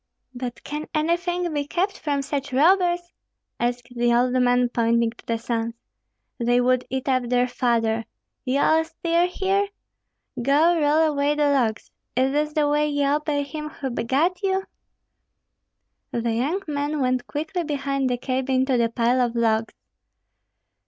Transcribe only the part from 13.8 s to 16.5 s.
begat you?" The